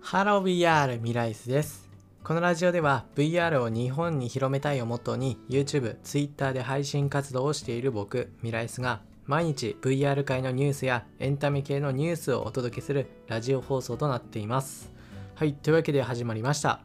[0.00, 1.88] ハロー VR ミライスです。
[2.24, 14.90] このラジオでは VR を日本に広めたいをモットーに YouTube、Twitter で配信活動をしている僕、ミライスが毎日 VR 界のニュースやエンタメ系のニュースをお届けするラジオ放送となっています。
[15.34, 16.80] はい、というわけで始まりました。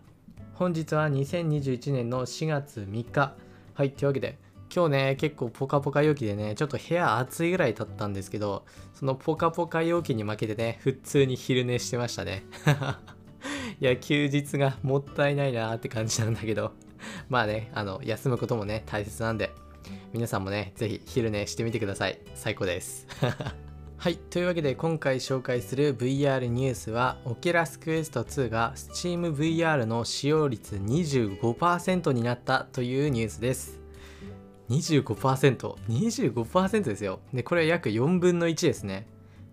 [0.56, 3.36] 本日は2021年の4月3日。
[3.74, 4.38] はい、というわけで
[4.76, 8.66] 今日ね、結構ポカポカ陽気でね、ちょっと部屋暑いぐらいだったんですけど、
[8.96, 12.44] そのポカポカ陽気に負けてね、普通に昼寝してましたね。
[13.80, 16.72] いや、休日がもったいないなーって感じなんだけど、
[17.30, 19.52] まあね、あの、休むこともね、大切なんで、
[20.12, 22.20] 皆さんもね、ぜひ昼寝してみてください。
[22.34, 23.06] 最高です。
[23.98, 33.83] はい、というわけで今回紹介する VR ニュースは Oculus Quest 2が SteamVR の使用率25%になったというニュースです。
[34.70, 37.20] 25%、25%ですよ。
[37.34, 39.08] で、これは約4分の1ですね。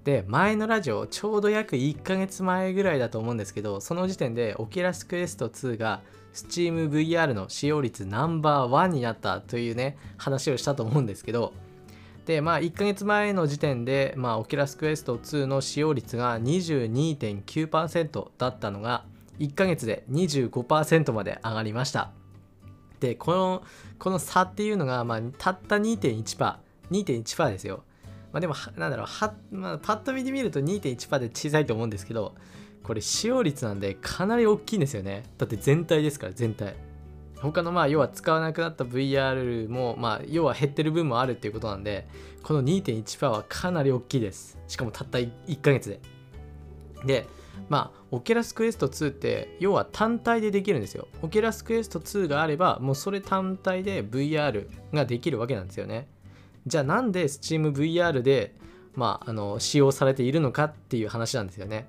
[0.04, 6.00] で、前のラジオ、ちょうど約1ヶ月前ぐらいだと思うんですけど、その時点で Oculus Quest 2が
[6.32, 11.52] SteamVR の使用率ナンバーワンになったというね、話をしたと思うんですけど、
[12.24, 19.04] で、まあ1ヶ月前の時点で、まあ Oculus Quest 2の使用率が22.9%だったのが、
[19.38, 22.19] 1ヶ月で25%まで上がりました。
[23.00, 23.62] で、この、
[23.98, 26.56] この差っていうのが、まあ、たった2.1%、
[26.90, 27.82] 2.1%ですよ。
[28.32, 32.34] まあでも、なんだろう、はまあ、パッと見てみると2.1%で小さいと思うんですけど、
[32.82, 35.24] これ使用率なんでかなり大きいんですよね。
[35.38, 36.74] だって全体ですから、全体。
[37.40, 42.06] 他のまあ要は使わなくなった VR もまあ要は減ってる分もあるっていうことなんで
[42.42, 46.00] この2.1%はかなり大きいですしかもたった1ヶ月で
[47.06, 47.26] で
[47.68, 51.08] まあ Oculus Quest 2って要は単体でできるんですよ。
[51.22, 56.08] Oculus Quest 2があればもうそれ単体で VR ができるわけなんですよね。
[56.66, 58.54] じゃあなんで SteamVR で
[58.94, 61.88] まああの使用されているのかっていう話なんですよね。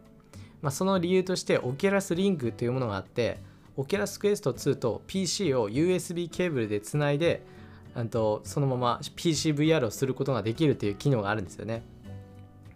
[0.61, 3.39] まあ、その理由として Oculus Link というものがあって、
[3.77, 7.43] Oculus Quest 2と PC を USB ケーブルでつないで、
[8.09, 11.83] とそのまま PCVR をすることができるという機能があるんですよね。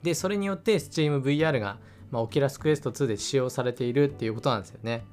[0.04, 1.78] で、それによって SteamVR が、
[2.12, 5.06] まあ、Oculus Quest 2で使用されているっていうことなんですよね。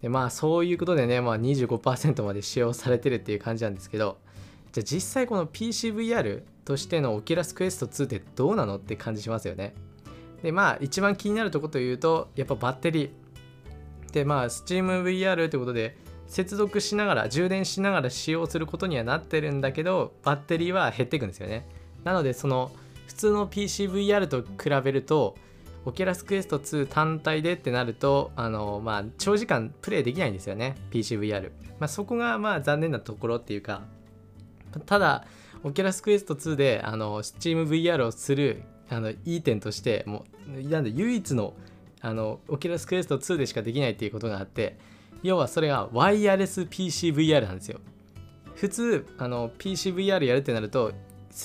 [0.00, 4.18] で、まあそういうことでね、まあ、25%まで使用されてるっていう感じなんですけど、
[4.72, 9.74] じゃあ実際この PCVR としての Oculus Quest 2ってどうなのって感じしますよね。
[10.42, 15.96] でまあ一番気になるとこというとやっぱバッテリーでまあ SteamVR ということで
[16.26, 21.66] 接続しながら充電しながら使用することにはなってるんだけどバッテリーは減っていくんですよね
[22.04, 22.72] なのでその
[23.06, 25.36] 普通の PCVR と比べると
[25.84, 33.82] Oculus Quest 2単体でってなるとあのまあ長時間プレイできないんですよね PCVR、まあ、そこがまあ残念なところっていうか
[34.86, 35.24] ただ
[35.64, 41.54] Oculus Quest 2であの SteamVR をするあのいい点としてもうなんで唯一の
[42.00, 44.76] あの Oculus Quest 2でしかできないっていうことがあって
[45.22, 47.78] 要はそれがワイヤレス PCVR なんですよ。
[48.56, 50.92] 普通あの PCVR やるってなると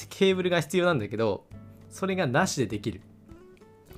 [0.09, 1.45] ケーブルが必要なんだけど
[1.89, 3.01] それがなしでできる。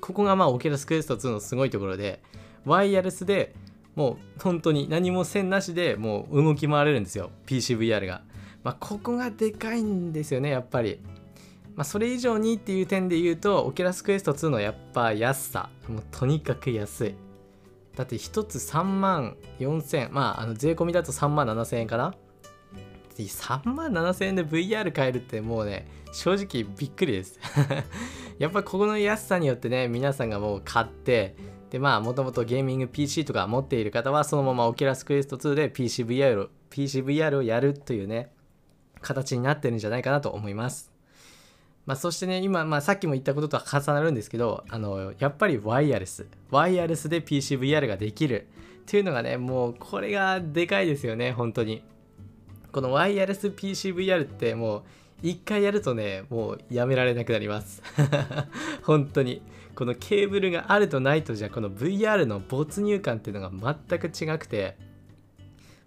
[0.00, 2.22] ここがまあ Oculus Quest 2のすごいところで
[2.64, 3.54] ワイヤレスで
[3.94, 8.22] もう本当に何も線なしでもう動き回れるんですよ PCVR が
[8.62, 11.00] まあここがでかいんですよねやっぱり
[11.80, 15.70] まあ、それ以上にっていう点で言うと、オキュラスクエスト2のやっぱ安さ。
[15.88, 17.14] もうとにかく安い。
[17.96, 22.14] だって1つ3万4000、まあ、あの税込みだと3万7000円かな？
[23.24, 27.38] ?3 万7000円で VR 買えるってもうね、正直びっくりです。
[28.38, 31.34] やっぱここの安さによってね、皆さんがもう買って、
[31.70, 38.32] でまあ、もともとゲーミング PC とか持っている方は、そのままオキュラスクエスト2で PCVR を PCVR をやるというね、
[39.00, 40.90] 形になってるんじゃないかなと思います。
[41.86, 46.26] まあ、そしてね、今、まあ、さっきも言ったこととは重なるんですけど、あの、やっぱりワイヤレス。
[46.50, 48.46] ワイヤレスで PCVR ができる。
[48.82, 51.82] っていうのがね、もう、これがでかいですよね、本当に。
[52.72, 54.82] このワイヤレス PCVR ってもう、
[55.22, 57.82] 一回やるとね、もうやめられなくなります。
[58.82, 59.42] 本当に。
[59.74, 64.76] このケーブルがあるとないとじゃ、この VR の没入感っていうのが全く違くて、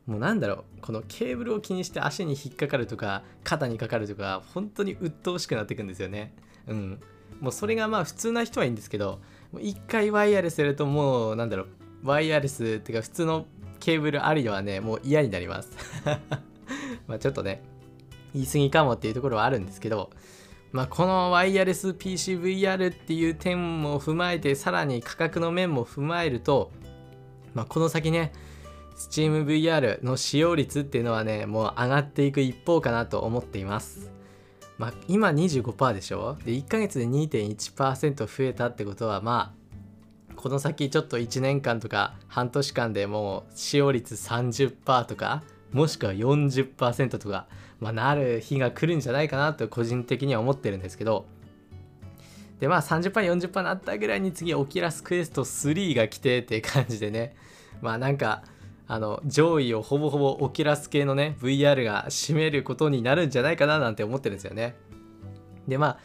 [0.06, 0.82] もうなんだろう。
[0.82, 6.34] このケーブルを気にして足に引っかかるとか肩にかかるとか本当に鬱陶しくなっていくんですよね。
[6.68, 7.00] うん。
[7.40, 9.22] もうそれがまあ普通な人はいいんですけど
[9.60, 11.68] 一回ワイヤレスやるともうなんだろう。
[12.04, 13.46] ワイヤレスっていうか普通の
[13.80, 15.72] ケーブルありはねもう嫌になります。
[17.08, 17.62] まあちょっとね
[18.34, 20.10] 言い過ぎかもっていうところはあるんですけど
[20.72, 26.72] まあこのワイヤレス PCVR っていう点も踏まえてさらに価格の面も踏まえると
[27.54, 28.32] まあこの先ね
[28.96, 34.12] SteamVR の使用率っていうのはね、もう上がっていく一方かなと思っています。
[34.78, 36.38] まあ、今25%でしょ？
[36.46, 39.56] で、1ヶ月で2.1%増えたってことは、ま
[40.30, 45.42] あ、この先ちょっと1年間とか半年間でもう使用率30%とか
[45.74, 47.48] もしくは40%とか、
[47.80, 51.26] まあ、なる日が来るんじゃないかなと個人的には思ってるんですけど
[52.60, 57.36] でまあ 30%40% なったぐらいに次オキラスクエスト3が来てって感じでね
[57.82, 58.44] まあなんか
[58.88, 64.76] あの上位をほぼほぼオキラス系のね VR が占めることになるんじゃないかななんて思ってるんですよね。
[65.68, 65.98] でまあ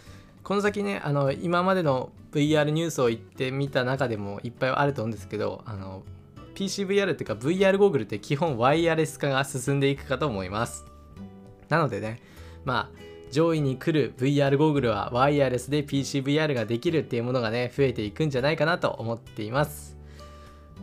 [0.43, 6.03] この先ねあの今までの VR ニュースを言ってみた中でもいっぱいあると思うんですけどあの
[6.59, 10.85] PCVR っていうか VR ゴーグルって基本ワイヤレス化が進んでいくかと思います。
[11.69, 12.21] なのでね
[12.65, 12.99] まあ
[13.31, 19.97] 上位に来る VR ゴーグルはワイヤレスで PCVR ができるっていうものがね増えていくんじゃないかなと思っています。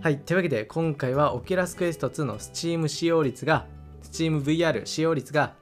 [0.02, 3.66] はいというわけで今回は Oculus Quest 2の Steam 使用率が
[4.04, 5.56] SteamVR 使用率が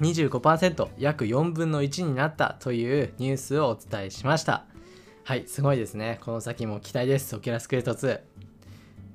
[0.00, 4.66] 25%約4分の1になったというニュースをお伝えしました。
[5.24, 6.18] はいすごいですね。
[6.22, 7.34] この先も期待です。
[7.34, 8.47] Oculus Quest 2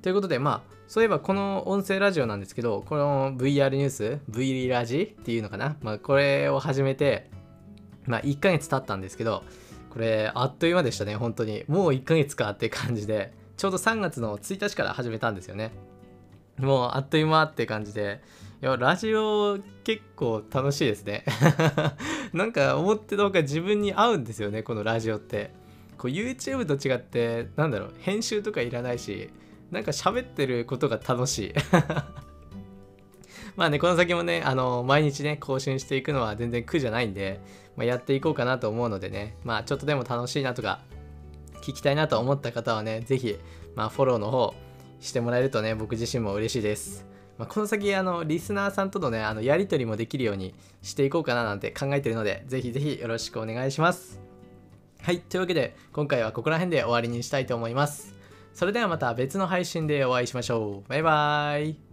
[0.04, 5.78] ということでまあそういえばこの音声ラジオなんですけどこの VR ニュース V ラジっていうのかな？
[5.82, 7.32] まあこれを始めて
[8.06, 9.44] まあ1ヶ月経ったんですけど
[9.90, 11.64] これあっという間でしたね本当に。
[11.68, 13.32] もう1ヶ月かって感じで。
[13.56, 15.72] ちょうど3月の1日から始めたんですよね。
[16.58, 18.22] もうあっという間って感じで。
[18.62, 21.24] いやラジオ結構楽しいですね。
[22.34, 25.52] なんか思ってた方が自分に合うんですよねこのラジオって。
[25.98, 29.30] こう YouTube と違ってなんだろう編集とかいらないし
[29.72, 31.54] なんか喋ってることが楽しい。
[33.56, 37.40] まあねこの先もねあの毎日ね更新していくのは全然苦じゃないんで、
[37.76, 40.80] まあ、やっていこうかなと思うのでねまあちょっとでも楽しいなとか
[41.62, 43.38] 聞きたいなと思った方はね是非
[43.76, 44.56] まあフォローの方
[45.00, 47.14] してもらえるとね僕自身も嬉しいです。
[47.38, 54.20] まあ、この先あのリスナーさんとのねあのやり取りもできるようにしていこうかななんて考えてるのでぜひぜひよろしくお願いします。
[55.02, 58.14] はいというわけで今回はここら辺で終わりにしたいと思います。
[58.54, 60.90] それではまた別の配信でお会いしましょう。
[60.90, 61.93] バイバーイ。